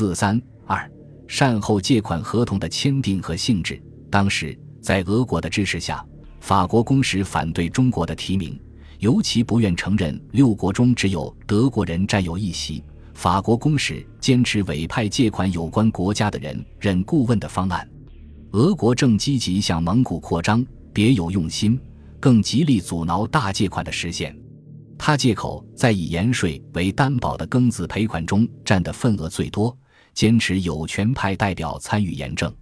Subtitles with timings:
[0.00, 0.90] 四三二
[1.28, 3.78] 善后借款合同的签订和性质。
[4.08, 6.02] 当时，在俄国的支持下，
[6.40, 8.58] 法国公使反对中国的提名，
[8.98, 12.82] 尤其不愿承认六国中只有德国人占有一席。
[13.12, 17.86] 法国公使坚持委派借款有关国家的人任顾问的方案。
[18.52, 20.64] 俄国正积极向蒙古扩张，
[20.94, 21.78] 别有用心，
[22.18, 24.34] 更极力阻挠大借款的实现。
[24.96, 29.74] 他借口在以盐税为担保的庚子赔款中占的份额最多，
[30.14, 32.52] 坚持有权派代表参与验证。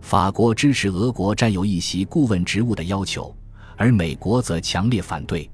[0.00, 3.34] 法国支持俄国占有一席顾问职务的要求，
[3.76, 5.50] 而美国则强烈反对。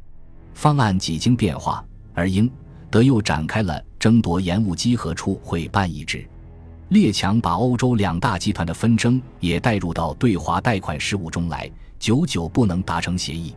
[0.54, 1.84] 方案几经变化，
[2.14, 2.50] 而英、
[2.90, 6.28] 德又展开了争夺盐务稽核处会办一职。
[6.88, 11.70] 列强把欧洲两大集团的纷争也带入到对华贷款事务中来，
[12.00, 13.54] 久久不能达成协议。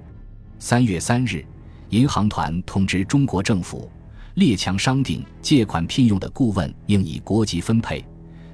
[0.60, 1.44] 三月三日，
[1.90, 3.90] 银行团通知中国政府，
[4.36, 8.04] 列强商定借款聘用的顾问应以国籍分配，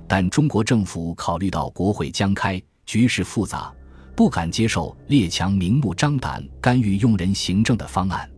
[0.08, 3.74] 但中国政府考虑到国会将开，局势复杂，
[4.16, 8.30] 不敢接受列强明目张胆干预用人行政的方案。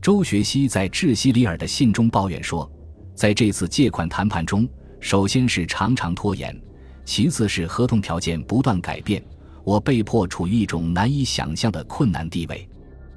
[0.00, 2.70] 周学熙在致西里尔的信中抱怨说，
[3.14, 4.68] 在这次借款谈判中。
[5.00, 6.60] 首先是常常拖延，
[7.04, 9.22] 其次是合同条件不断改变，
[9.62, 12.68] 我被迫处于一种难以想象的困难地位。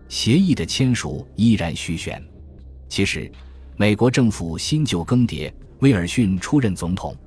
[0.08, 2.22] 协议的签署依然虚悬。
[2.88, 3.31] 其实，
[3.81, 7.17] 美国政府新旧更迭，威尔逊出任总统。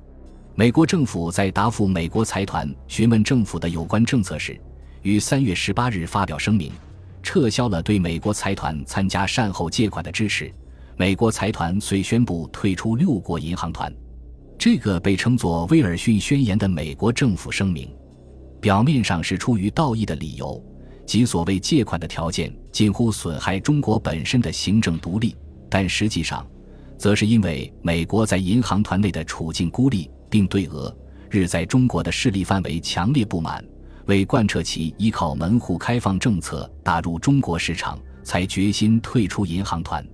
[0.55, 4.57] 美国政府在答复美国财团询问政府的有关政策时，
[5.01, 6.71] 于三月十八日发表声明，
[7.21, 10.49] 撤销了对美国财团参加善后借款的支持。
[10.95, 13.93] 美国财团遂宣布退出六国银行团。
[14.57, 17.93] 这个被称作威尔逊宣言的美国政府声明，
[18.61, 20.63] 表面上是出于道义的理由，
[21.05, 25.35] 即所谓借款的条件近乎损害中国本身的行政独立，
[25.69, 26.45] 但实际上，
[26.97, 30.95] 则是因为美国在银行团内的处境孤立，并对俄
[31.29, 33.63] 日在中国的势力范围强烈不满，
[34.05, 40.05] 为贯彻其依靠门户开放政策打入中国市场，才决心退出银行团。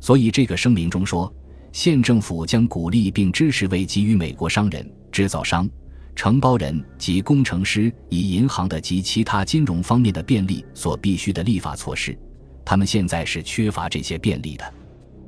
[0.00, 1.32] 所以，这个声明中说。
[1.72, 5.68] 县政府将鼓励并支持为给予美国商人、制造商、
[6.14, 12.16] 承包人及工程师以银行的及其他金融方面的便利所必须的立法措施。
[12.64, 14.72] 他们现在是缺乏这些便利的，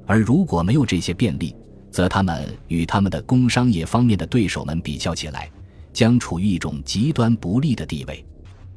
[0.06, 1.54] 而如果没有这些便利，
[1.90, 5.50] 则他们与他们的工商业方面的对手们比较起来，
[5.92, 8.24] 将处于一种极端不利的地位。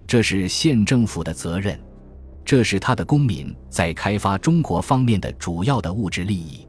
[0.07, 1.79] 这是县政府的责任，
[2.43, 6.65] 这是他的公民在开发中国方面的主要的物质利益。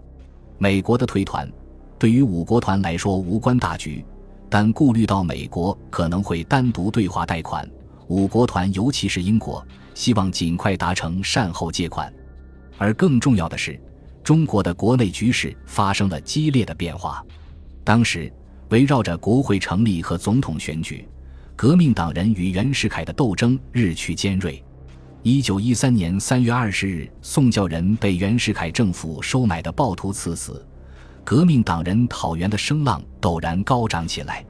[0.59, 1.51] 美国的退团，
[1.99, 4.05] 对于五国团来说无关大局，
[4.51, 7.67] 但顾虑到美国可能会单独对华贷款，
[8.09, 12.13] 五国团尤其是英国希望尽快达成善后借款。
[12.77, 13.81] 而更重要的是，
[14.23, 17.25] 中国的国内局势发生了激烈的变化。
[17.83, 18.33] 当时，
[18.69, 21.09] 围绕着国会成立和总统选举，
[21.57, 24.63] 革命党人与袁世凯的斗争日趋尖锐。
[25.23, 30.65] 一九一三年三月二十日，宋教仁被袁世凯政府收买的暴徒刺死，
[31.25, 34.45] 革命党人讨袁的声浪陡然高涨起来。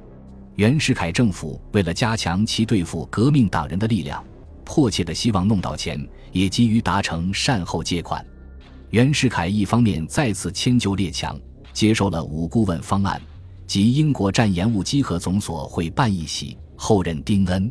[0.56, 4.22] 袁世凯政府为了加强其对付革命党人的力量，
[4.64, 8.24] 迫切的希望弄到钱，也急于达成善后借款。
[8.90, 11.38] 袁世凯一方面再次迁就列强，
[11.72, 13.22] 接受了五顾问方案，
[13.64, 17.70] 即英国战延误稽核总所会办一席，后任丁恩，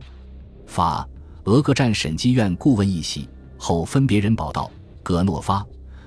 [0.65, 1.05] 法。
[1.43, 3.27] 俄各战审计院顾问一席，
[3.57, 4.71] 后分别任宝道、
[5.03, 5.61] 格诺发；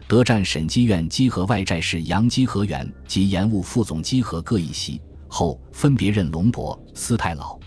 [0.07, 7.59] 德战审计院稽核外债是杨稽核员及延误副总稽核各一席，后分别任龙伯、斯泰老。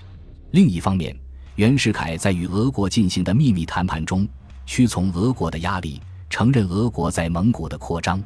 [0.51, 1.15] 另一方面，
[1.57, 4.27] 袁世凯在与俄国进行的秘密谈判中，
[4.65, 6.01] 屈从俄国的压力，
[6.35, 8.19] 承认俄国在蒙古的扩张；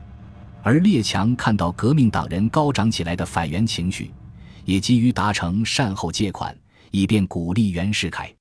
[0.63, 4.11] 而列强看到革命党人高涨起来的反袁情绪，
[4.65, 6.57] 也急于达成善后借款，
[6.89, 8.33] 以便鼓励袁世凯。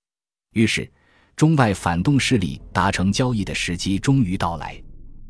[0.54, 0.90] 于是。
[1.36, 4.82] 中外反动势力达成交易的时机终于到来。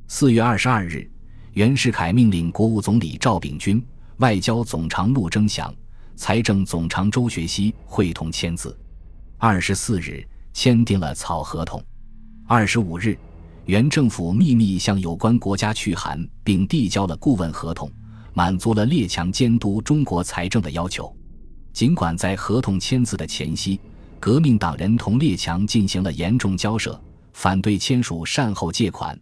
[0.06, 1.10] 四月二十二日，
[1.54, 3.84] 袁世凯命令国务总理赵秉钧、
[4.18, 5.74] 外交总长陆征祥、
[6.14, 8.78] 财政总长周学熙会同签字。
[9.36, 11.82] 二十四日，签订了草合同。
[12.46, 13.18] 二十五日，
[13.68, 17.92] 原政府秘密向有关国家去函，并递交了顾问合同，
[18.32, 21.14] 满足了列强监督中国财政的要求。
[21.74, 23.78] 尽管在合同签字的前夕，
[24.18, 26.98] 革命党人同列强进行了严重交涉，
[27.34, 29.14] 反对签署善后借款，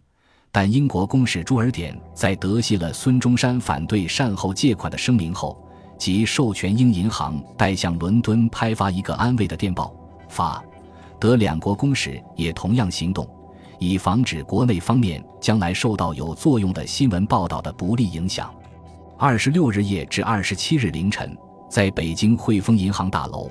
[0.49, 5.61] 但英国公使朱尔典在得悉了孙中山反对善后借款的声明后，
[5.99, 9.93] 即授权英银行代向伦敦派发一个安慰的电报。
[10.29, 10.63] 法、
[11.19, 13.29] 德两国公使也同样行动，
[13.79, 18.53] 以防止国内方面将来受到有作用的新闻报道的不利影响。
[19.17, 21.35] 二十六日夜至二十七日凌晨，
[21.69, 23.49] 在北京汇丰银行大楼，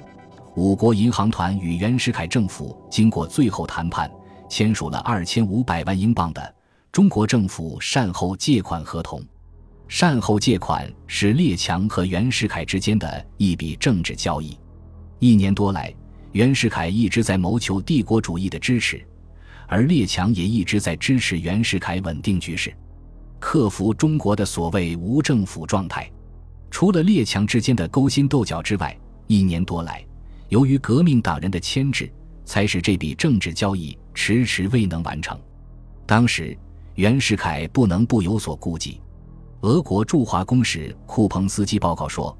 [0.55, 4.11] 五国银行团与袁世凯政府经过最后谈判，
[4.49, 6.55] 签署了二千五百万英镑的
[6.93, 9.21] 中国政府善后借款合同。
[9.89, 14.59] 善后借款是列强和袁世凯之间的一笔政治交易。
[15.19, 15.95] 一年多来，
[16.33, 19.05] 袁世凯一直在谋求帝国主义的支持，
[19.67, 22.75] 而列强也一直在支持袁世凯稳定局势，
[23.39, 26.11] 克服中国的所谓无政府状态。
[26.71, 28.97] 除了列强之间的勾心斗角之外，
[29.27, 30.05] 一年多来，
[30.49, 32.11] 由于革命党人的牵制，
[32.45, 35.39] 才使这笔政治交易迟迟未能完成。
[36.05, 36.57] 当时，
[36.95, 39.01] 袁世凯不能不有所顾忌。
[39.63, 42.37] 俄国驻华公使库彭斯基报告说：“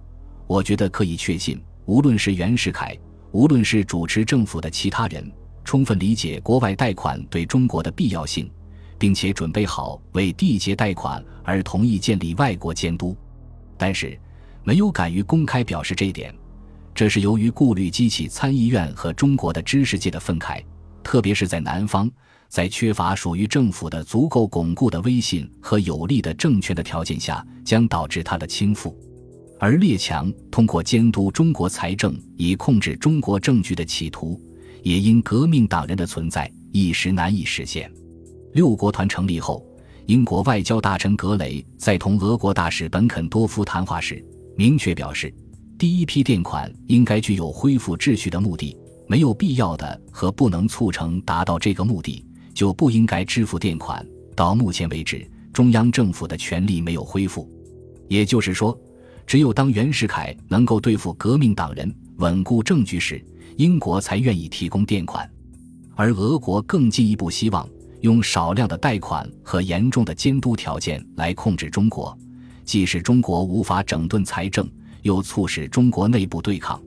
[0.47, 2.99] 我觉得可以确信。”无论是袁世凯，
[3.31, 5.31] 无论是主持政府的其他人，
[5.67, 8.49] 充分理解国外贷款对中国的必要性，
[8.99, 13.17] 并且准备好为缔结贷款而同意建立外国监督，
[13.77, 14.17] 但是
[14.63, 16.33] 没有敢于公开表示这一点。
[16.95, 20.63] 这是由于顾虑激起参议院和中国的知识界的愤慨，
[21.03, 22.09] 特别是在南方，
[22.49, 28.95] 在缺乏属于政府的足够巩固的威信和有力的政权的条件下，将导致他的倾覆。
[29.59, 34.41] 而列强通过监督中国财政以控制中国政局的企图，
[34.87, 37.91] 也因革命党人的存在一时难以实现。
[38.53, 39.67] 六国团成立后，
[40.07, 44.25] 英国外交大臣格雷在同俄国大使本肯多夫谈话时，
[44.57, 45.35] 明确表示，
[45.77, 48.77] 第一批垫款应该具有恢复秩序的目的，
[49.09, 52.25] 没有必要的和不能促成达到这个目的，
[52.55, 54.07] 就不应该支付垫款。
[54.37, 57.51] 到目前为止，中央政府的权力没有恢复，
[58.07, 58.79] 也就是说。
[59.27, 63.21] 只有当袁世凯能够对付革命党人、稳固政局时，
[63.57, 65.27] 英国才愿意提供垫款；
[65.95, 67.69] 而俄国更进一步希望
[68.03, 72.17] 用少量的贷款和严重的监督条件来控制中国，
[72.65, 74.69] 既使中国无法整顿财政，
[75.03, 76.81] 又促使中国内部对抗，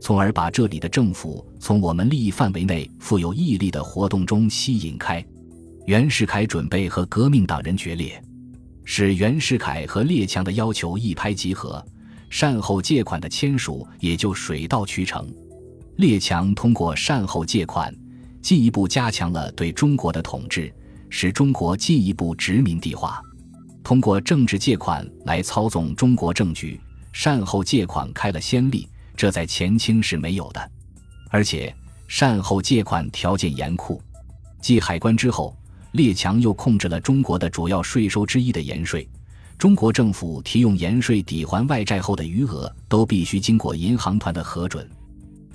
[0.00, 5.24] 从而把这里的政府从我们利益范围内富有毅力的活动中吸引开。
[5.86, 8.20] 袁世凯准备和革命党人决裂。
[8.88, 11.84] 使袁世凯和列强的要求一拍即合，
[12.30, 15.28] 善后借款的签署也就水到渠成。
[15.96, 17.94] 列强通过善后借款，
[18.42, 20.72] 进一步加强了对中国的统治，
[21.08, 23.22] 使中国进一步殖民地化。
[23.82, 26.78] 通过政治借款来操纵中国政局，
[27.12, 30.70] 善后借款开了先例，这在前清是没有的。
[31.30, 31.74] 而且
[32.06, 34.00] 善后借款条件严酷，
[34.60, 35.56] 继海关之后。
[35.92, 39.08] 列强又控制了中国的主要税收之一的盐税，
[39.56, 44.86] 中国政府提用盐税抵还外债后的余额，都必须经过银行团的核准。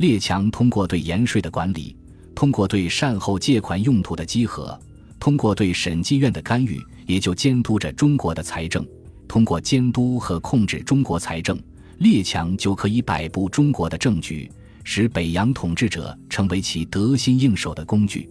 [0.02, 1.96] 列强通过对盐税的管理，
[2.34, 4.78] 通过对善后借款用途的稽核，
[5.20, 8.84] 通过对审计院的干预，也就监督着中国的财政。
[9.28, 11.56] 通过监督和控制中国财政，
[12.00, 14.52] 列强就可以摆布中国的政局，
[14.84, 18.28] 使北洋统治者成为其得心应手的工具。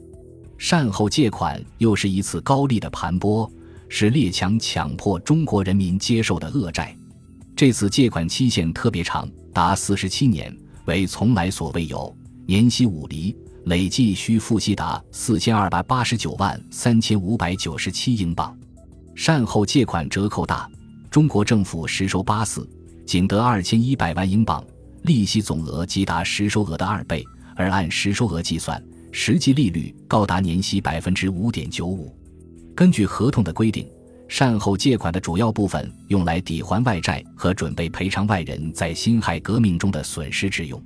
[0.59, 3.49] 善后借款又是一次高利的盘剥，
[3.89, 6.93] 是列强强迫中国人民接受的恶债。
[7.55, 10.53] 这次借款期限特别长，达四十七年，
[10.87, 12.15] 为从来所未有，
[12.47, 18.57] 年息五厘，累计需付息达四千二百八十九万三千五百九十七英镑。
[19.15, 20.69] 善后借款折扣大，
[21.11, 22.69] 中国政府实收八四，
[23.07, 24.65] 仅得二千一百万英镑，
[25.03, 27.25] 利息总额即达实收额的二倍，
[27.55, 28.83] 而按实收额计算。
[29.13, 32.15] 实际利率高达年息百分之五点九五。
[32.77, 33.87] 根据合同的规定，
[34.31, 40.81] 善后借款的主要部分用来抵还外债和准备赔偿外人在辛亥革命中的损失之用，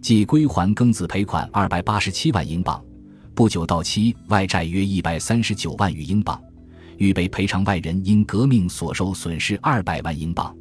[0.00, 2.80] 即归还庚子赔款二百八十七万英镑，
[3.34, 6.40] 不久到期外债约一百三十九万余英镑，
[6.96, 10.56] 预备赔偿外人因革命所受损失二百万英镑，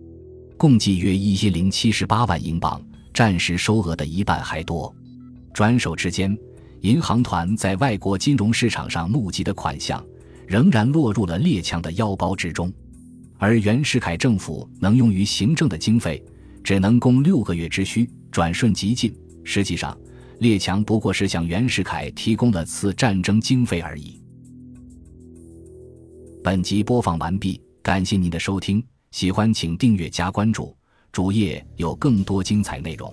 [0.58, 2.82] 共计约一千零七十八万英镑，
[3.14, 4.94] 暂时收额的一半还多。
[5.54, 6.36] 转手之间。
[6.82, 10.06] 银行团在外国金融市场上募集的款项，
[10.48, 12.72] 仍然落入了列强的腰包之中，
[13.38, 16.24] 而袁世凯政府能用于行政的经费，
[16.64, 19.14] 只能供六个月之需，转瞬即尽。
[19.44, 19.98] 实际上，
[20.40, 24.22] 列强不过是向袁世凯提供了次战争经费而已。
[26.44, 30.76] 本集播放完毕，感谢您的收听，喜欢请订阅加关注，
[31.12, 33.12] 主页有更多精彩内容。